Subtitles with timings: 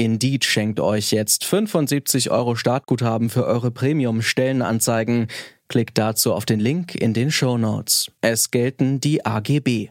[0.00, 5.26] Indeed schenkt euch jetzt 75 Euro Startguthaben für eure Premium-Stellenanzeigen.
[5.68, 8.10] Klickt dazu auf den Link in den Show Notes.
[8.22, 9.90] Es gelten die AGB.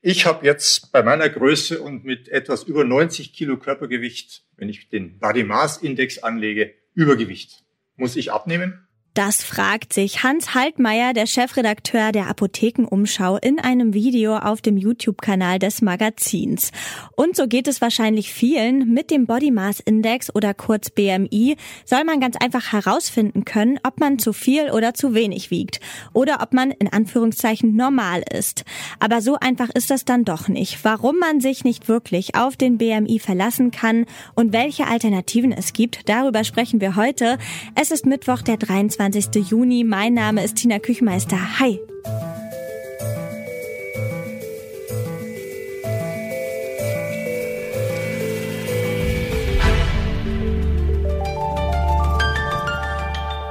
[0.00, 4.88] Ich habe jetzt bei meiner Größe und mit etwas über 90 Kilo Körpergewicht, wenn ich
[4.88, 7.64] den Body Mass Index anlege, Übergewicht.
[7.96, 8.85] Muss ich abnehmen?
[9.16, 15.58] Das fragt sich Hans Haltmeier, der Chefredakteur der Apothekenumschau, in einem Video auf dem YouTube-Kanal
[15.58, 16.70] des Magazins.
[17.14, 18.92] Und so geht es wahrscheinlich vielen.
[18.92, 24.00] Mit dem Body Mass Index oder kurz BMI soll man ganz einfach herausfinden können, ob
[24.00, 25.80] man zu viel oder zu wenig wiegt
[26.12, 28.66] oder ob man in Anführungszeichen normal ist.
[29.00, 30.84] Aber so einfach ist das dann doch nicht.
[30.84, 36.06] Warum man sich nicht wirklich auf den BMI verlassen kann und welche Alternativen es gibt,
[36.06, 37.38] darüber sprechen wir heute.
[37.74, 39.05] Es ist Mittwoch, der 23.
[39.12, 39.50] 24.
[39.50, 39.84] Juni.
[39.84, 41.38] Mein Name ist Tina Küchmeister.
[41.60, 41.80] Hi.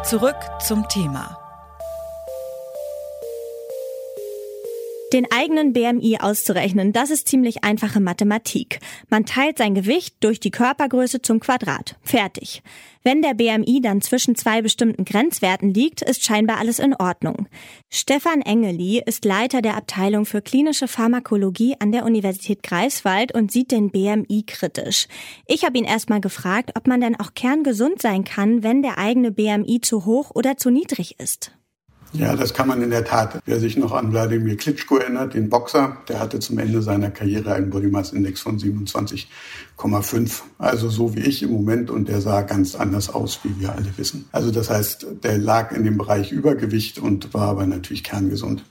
[0.03, 1.44] Zurück zum Thema.
[5.13, 8.79] Den eigenen BMI auszurechnen, das ist ziemlich einfache Mathematik.
[9.07, 11.95] Man teilt sein Gewicht durch die Körpergröße zum Quadrat.
[12.01, 12.63] Fertig.
[13.03, 17.47] Wenn der BMI dann zwischen zwei bestimmten Grenzwerten liegt, ist scheinbar alles in Ordnung.
[17.91, 23.71] Stefan Engeli ist Leiter der Abteilung für klinische Pharmakologie an der Universität Greifswald und sieht
[23.71, 25.07] den BMI kritisch.
[25.45, 29.31] Ich habe ihn erstmal gefragt, ob man denn auch kerngesund sein kann, wenn der eigene
[29.31, 31.51] BMI zu hoch oder zu niedrig ist.
[32.17, 33.41] Ja, das kann man in der Tat.
[33.45, 37.53] Wer sich noch an Wladimir Klitschko erinnert, den Boxer, der hatte zum Ende seiner Karriere
[37.53, 40.41] einen Body Mass Index von 27,5.
[40.57, 43.97] Also so wie ich im Moment und der sah ganz anders aus, wie wir alle
[43.97, 44.25] wissen.
[44.31, 48.63] Also das heißt, der lag in dem Bereich Übergewicht und war aber natürlich kerngesund.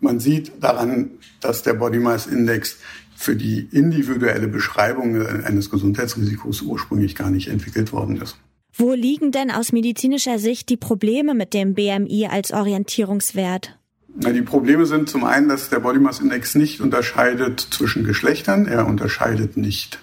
[0.00, 1.10] Man sieht daran,
[1.40, 2.76] dass der Body Mass Index
[3.16, 8.36] für die individuelle Beschreibung eines Gesundheitsrisikos ursprünglich gar nicht entwickelt worden ist.
[8.78, 13.78] Wo liegen denn aus medizinischer Sicht die Probleme mit dem BMI als Orientierungswert?
[14.08, 18.66] Die Probleme sind zum einen, dass der Body Mass Index nicht unterscheidet zwischen Geschlechtern.
[18.66, 19.98] Er unterscheidet nicht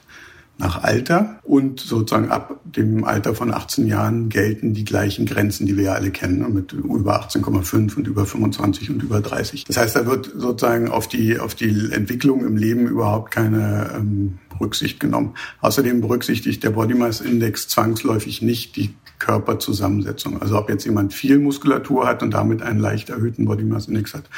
[0.57, 5.75] nach Alter und sozusagen ab dem Alter von 18 Jahren gelten die gleichen Grenzen, die
[5.77, 9.65] wir ja alle kennen, ne, mit über 18,5 und über 25 und über 30.
[9.65, 14.37] Das heißt, da wird sozusagen auf die, auf die Entwicklung im Leben überhaupt keine ähm,
[14.59, 15.33] Rücksicht genommen.
[15.61, 20.41] Außerdem berücksichtigt der Body Mass Index zwangsläufig nicht die Körperzusammensetzung.
[20.41, 24.13] Also ob jetzt jemand viel Muskulatur hat und damit einen leicht erhöhten Body Mass Index
[24.13, 24.29] hat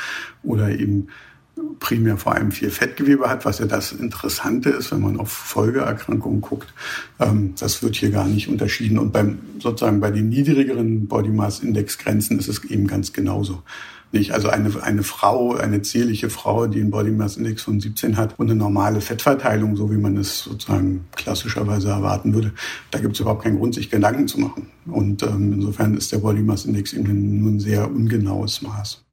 [0.43, 1.07] oder eben
[1.79, 6.41] primär vor allem viel Fettgewebe hat, was ja das Interessante ist, wenn man auf Folgeerkrankungen
[6.41, 6.73] guckt.
[7.19, 8.97] Ähm, das wird hier gar nicht unterschieden.
[8.97, 13.63] Und beim, sozusagen bei den niedrigeren Body Mass Index Grenzen ist es eben ganz genauso.
[14.11, 14.31] Nicht?
[14.31, 18.39] Also eine, eine Frau, eine zierliche Frau, die einen Body Mass Index von 17 hat
[18.39, 22.53] und eine normale Fettverteilung, so wie man es sozusagen klassischerweise erwarten würde,
[22.91, 24.67] da gibt es überhaupt keinen Grund, sich Gedanken zu machen.
[24.85, 29.05] Und ähm, insofern ist der Body Mass Index eben nur ein sehr ungenaues Maß.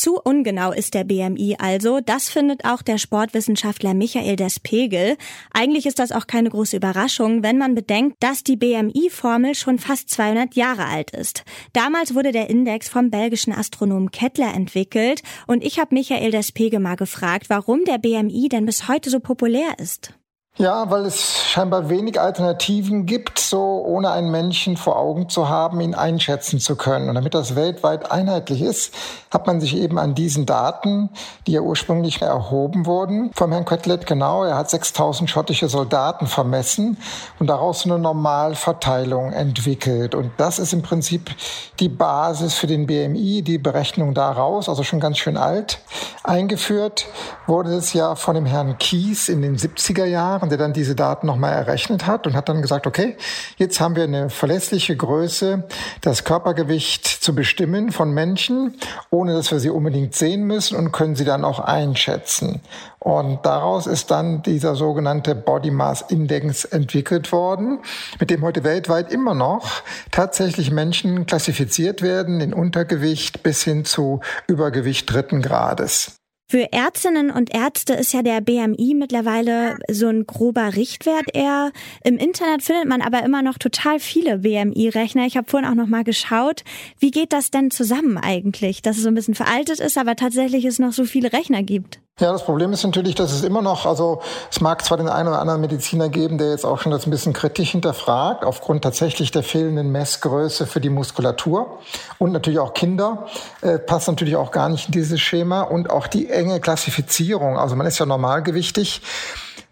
[0.00, 2.00] Zu ungenau ist der BMI also.
[2.00, 5.18] Das findet auch der Sportwissenschaftler Michael Despegel.
[5.52, 10.08] Eigentlich ist das auch keine große Überraschung, wenn man bedenkt, dass die BMI-Formel schon fast
[10.08, 11.44] 200 Jahre alt ist.
[11.74, 16.96] Damals wurde der Index vom belgischen Astronomen Kettler entwickelt und ich habe Michael Despegel mal
[16.96, 20.14] gefragt, warum der BMI denn bis heute so populär ist.
[20.56, 25.80] Ja, weil es scheinbar wenig Alternativen gibt, so ohne einen Menschen vor Augen zu haben,
[25.80, 27.08] ihn einschätzen zu können.
[27.08, 28.92] Und damit das weltweit einheitlich ist,
[29.30, 31.08] hat man sich eben an diesen Daten,
[31.46, 36.98] die ja ursprünglich erhoben wurden, vom Herrn Quetlet genau, er hat 6000 schottische Soldaten vermessen
[37.38, 40.16] und daraus eine Normalverteilung entwickelt.
[40.16, 41.30] Und das ist im Prinzip
[41.78, 45.78] die Basis für den BMI, die Berechnung daraus, also schon ganz schön alt.
[46.24, 47.06] Eingeführt
[47.46, 51.26] wurde es ja von dem Herrn Kies in den 70er Jahren der dann diese Daten
[51.26, 53.16] nochmal errechnet hat und hat dann gesagt, okay,
[53.56, 55.64] jetzt haben wir eine verlässliche Größe,
[56.00, 58.76] das Körpergewicht zu bestimmen von Menschen,
[59.10, 62.60] ohne dass wir sie unbedingt sehen müssen und können sie dann auch einschätzen.
[62.98, 67.80] Und daraus ist dann dieser sogenannte Body Mass Index entwickelt worden,
[68.18, 74.20] mit dem heute weltweit immer noch tatsächlich Menschen klassifiziert werden in Untergewicht bis hin zu
[74.46, 76.19] Übergewicht dritten Grades.
[76.50, 81.70] Für Ärztinnen und Ärzte ist ja der BMI mittlerweile so ein grober Richtwert eher.
[82.02, 85.26] Im Internet findet man aber immer noch total viele BMI-Rechner.
[85.26, 86.64] Ich habe vorhin auch noch mal geschaut.
[86.98, 90.64] Wie geht das denn zusammen eigentlich, dass es so ein bisschen veraltet ist, aber tatsächlich
[90.64, 92.00] es noch so viele Rechner gibt?
[92.18, 94.20] Ja, das Problem ist natürlich, dass es immer noch, also
[94.50, 97.10] es mag zwar den einen oder anderen Mediziner geben, der jetzt auch schon das ein
[97.10, 101.78] bisschen kritisch hinterfragt, aufgrund tatsächlich der fehlenden Messgröße für die Muskulatur.
[102.18, 103.26] Und natürlich auch Kinder
[103.62, 105.62] äh, passt natürlich auch gar nicht in dieses Schema.
[105.62, 109.00] Und auch die enge Klassifizierung, also man ist ja normalgewichtig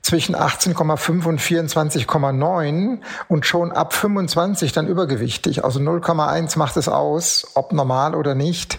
[0.09, 5.65] zwischen 18,5 und 24,9 und schon ab 25 dann übergewichtig.
[5.65, 8.79] Also 0,1 macht es aus, ob normal oder nicht.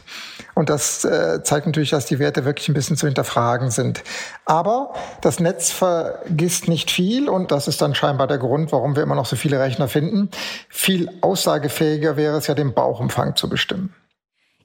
[0.56, 4.04] Und das äh, zeigt natürlich, dass die Werte wirklich ein bisschen zu hinterfragen sind.
[4.46, 9.04] Aber das Netz vergisst nicht viel und das ist dann scheinbar der Grund, warum wir
[9.04, 10.32] immer noch so viele Rechner finden.
[10.68, 13.94] Viel aussagefähiger wäre es ja, den Bauchumfang zu bestimmen.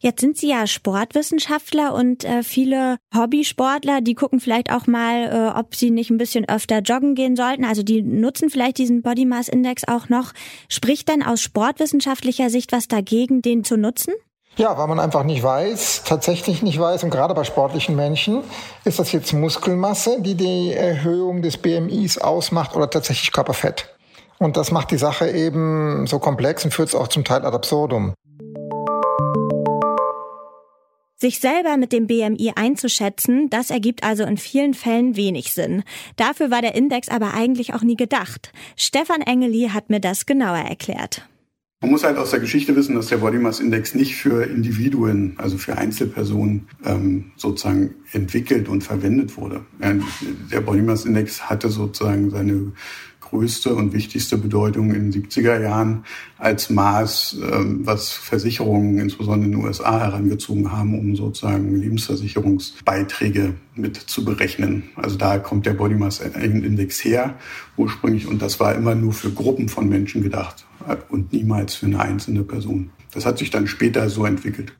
[0.04, 5.58] Jetzt sind Sie ja Sportwissenschaftler und äh, viele Hobbysportler, die gucken vielleicht auch mal, äh,
[5.58, 7.64] ob sie nicht ein bisschen öfter joggen gehen sollten.
[7.64, 10.32] Also die nutzen vielleicht diesen Body Mass Index auch noch.
[10.68, 14.12] Spricht denn aus sportwissenschaftlicher Sicht was dagegen, den zu nutzen?
[14.58, 18.42] Ja, weil man einfach nicht weiß, tatsächlich nicht weiß, und gerade bei sportlichen Menschen,
[18.84, 23.88] ist das jetzt Muskelmasse, die die Erhöhung des BMIs ausmacht oder tatsächlich Körperfett.
[24.38, 27.56] Und das macht die Sache eben so komplex und führt es auch zum Teil ad
[27.56, 28.12] absurdum.
[31.16, 35.84] Sich selber mit dem BMI einzuschätzen, das ergibt also in vielen Fällen wenig Sinn.
[36.16, 38.52] Dafür war der Index aber eigentlich auch nie gedacht.
[38.76, 41.28] Stefan Engeli hat mir das genauer erklärt.
[41.84, 45.34] Man muss halt aus der Geschichte wissen, dass der Body Mass Index nicht für Individuen,
[45.36, 49.66] also für Einzelpersonen ähm, sozusagen entwickelt und verwendet wurde.
[50.50, 52.72] Der Body Mass Index hatte sozusagen seine
[53.34, 56.04] größte und wichtigste Bedeutung in den 70er Jahren
[56.38, 63.96] als Maß, ähm, was Versicherungen insbesondere in den USA herangezogen haben, um sozusagen Lebensversicherungsbeiträge mit
[63.96, 64.84] zu berechnen.
[64.94, 67.34] Also da kommt der Body Mass Index her
[67.76, 70.64] ursprünglich und das war immer nur für Gruppen von Menschen gedacht
[71.08, 72.90] und niemals für eine einzelne Person.
[73.12, 74.74] Das hat sich dann später so entwickelt.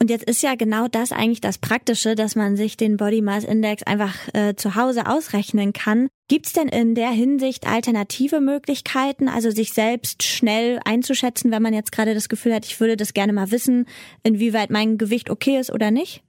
[0.00, 3.42] Und jetzt ist ja genau das eigentlich das Praktische, dass man sich den Body Mass
[3.42, 6.08] Index einfach äh, zu Hause ausrechnen kann.
[6.28, 11.90] Gibt's denn in der Hinsicht alternative Möglichkeiten, also sich selbst schnell einzuschätzen, wenn man jetzt
[11.90, 13.86] gerade das Gefühl hat, ich würde das gerne mal wissen,
[14.22, 16.22] inwieweit mein Gewicht okay ist oder nicht?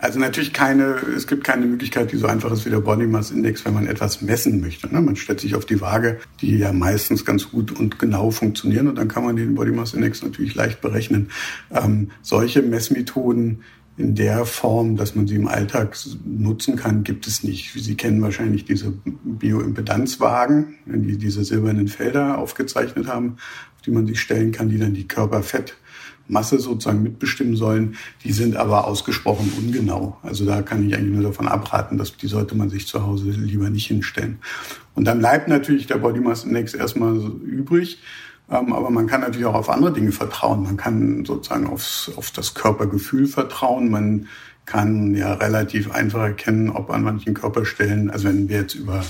[0.00, 3.30] Also natürlich keine, es gibt keine Möglichkeit, die so einfach ist wie der Body Mass
[3.30, 4.92] Index, wenn man etwas messen möchte.
[4.92, 5.02] Ne?
[5.02, 8.96] Man stellt sich auf die Waage, die ja meistens ganz gut und genau funktionieren und
[8.96, 11.30] dann kann man den Body Mass Index natürlich leicht berechnen.
[11.70, 13.62] Ähm, solche Messmethoden
[13.98, 15.94] in der Form, dass man sie im Alltag
[16.24, 17.74] nutzen kann, gibt es nicht.
[17.74, 23.36] Sie kennen wahrscheinlich diese Bioimpedanzwagen, die diese silbernen Felder aufgezeichnet haben,
[23.76, 25.76] auf die man sich stellen kann, die dann die Körperfett
[26.30, 27.96] Masse sozusagen mitbestimmen sollen.
[28.24, 30.16] Die sind aber ausgesprochen ungenau.
[30.22, 33.30] Also da kann ich eigentlich nur davon abraten, dass die sollte man sich zu Hause
[33.30, 34.38] lieber nicht hinstellen.
[34.94, 37.98] Und dann bleibt natürlich der Body Mass Index erstmal übrig.
[38.50, 40.62] Ähm, aber man kann natürlich auch auf andere Dinge vertrauen.
[40.62, 43.90] Man kann sozusagen aufs, auf das Körpergefühl vertrauen.
[43.90, 44.26] Man
[44.66, 49.02] kann ja relativ einfach erkennen, ob an manchen Körperstellen, also wenn wir jetzt über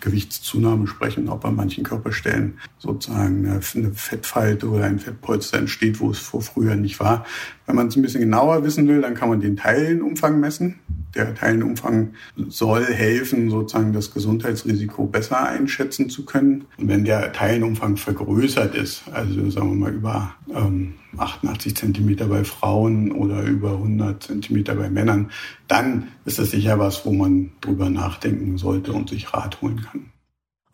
[0.00, 6.18] Gewichtszunahme sprechen, ob an manchen Körperstellen sozusagen eine Fettfalte oder ein Fettpolster entsteht, wo es
[6.18, 7.24] vor früher nicht war.
[7.66, 10.78] Wenn man es ein bisschen genauer wissen will, dann kann man den Teilenumfang messen.
[11.14, 12.14] Der Teilenumfang
[12.48, 16.66] soll helfen, sozusagen das Gesundheitsrisiko besser einschätzen zu können.
[16.76, 22.44] Und wenn der Teilenumfang vergrößert ist, also sagen wir mal über ähm, 88 Zentimeter bei
[22.44, 25.30] Frauen oder über 100 Zentimeter bei Männern,
[25.66, 30.10] dann ist das sicher was, wo man drüber nachdenken sollte und sich Rat holen kann.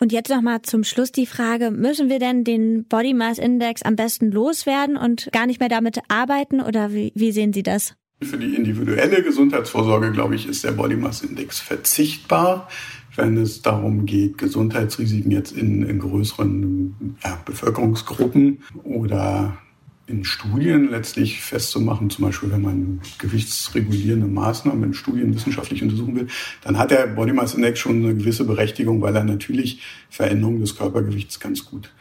[0.01, 3.83] Und jetzt noch mal zum Schluss die Frage, müssen wir denn den Body Mass Index
[3.83, 7.95] am besten loswerden und gar nicht mehr damit arbeiten oder wie, wie sehen Sie das?
[8.25, 12.69] Für die individuelle Gesundheitsvorsorge, glaube ich, ist der Body Mass Index verzichtbar,
[13.17, 19.59] wenn es darum geht, Gesundheitsrisiken jetzt in, in größeren ja, Bevölkerungsgruppen oder
[20.07, 26.27] in Studien letztlich festzumachen, zum Beispiel wenn man gewichtsregulierende Maßnahmen in Studien wissenschaftlich untersuchen will,
[26.63, 30.77] dann hat der Body Mass Index schon eine gewisse Berechtigung, weil er natürlich Veränderungen des
[30.77, 31.93] Körpergewichts ganz gut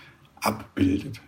[0.42, 1.22] abbildet.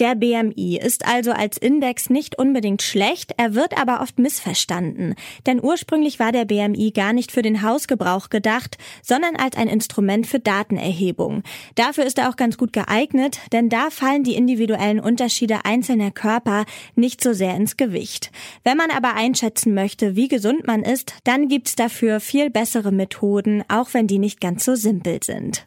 [0.00, 5.14] Der BMI ist also als Index nicht unbedingt schlecht, er wird aber oft missverstanden.
[5.44, 10.26] Denn ursprünglich war der BMI gar nicht für den Hausgebrauch gedacht, sondern als ein Instrument
[10.26, 11.42] für Datenerhebung.
[11.74, 16.64] Dafür ist er auch ganz gut geeignet, denn da fallen die individuellen Unterschiede einzelner Körper
[16.94, 18.32] nicht so sehr ins Gewicht.
[18.64, 23.64] Wenn man aber einschätzen möchte, wie gesund man ist, dann gibt's dafür viel bessere Methoden,
[23.68, 25.66] auch wenn die nicht ganz so simpel sind.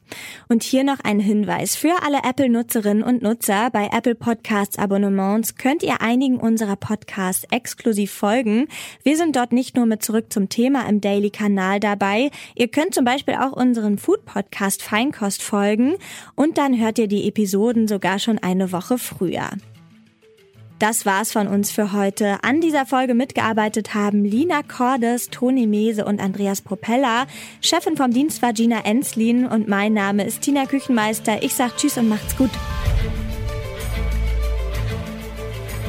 [0.50, 6.00] Und hier noch ein Hinweis für alle Apple-Nutzerinnen und Nutzer bei Apple Podcasts-Abonnements könnt ihr
[6.00, 8.70] einigen unserer Podcasts exklusiv folgen.
[9.04, 12.32] Wir sind dort nicht nur mit Zurück zum Thema im Daily-Kanal dabei.
[12.56, 15.96] Ihr könnt zum Beispiel auch unseren Food-Podcast Feinkost folgen
[16.36, 19.50] und dann hört ihr die Episoden sogar schon eine Woche früher.
[20.80, 22.38] Das war's von uns für heute.
[22.44, 27.28] An dieser Folge mitgearbeitet haben Lina Cordes, Toni Mese und Andreas Propeller.
[27.60, 31.44] Chefin vom Dienst war Gina Enslin und mein Name ist Tina Küchenmeister.
[31.44, 32.52] Ich sag Tschüss und macht's gut.